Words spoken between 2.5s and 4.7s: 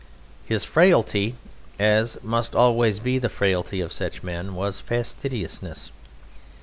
always be the frailty of such men,